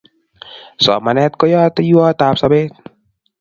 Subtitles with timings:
[0.85, 2.73] Somanet ko yeteiwat ab sobet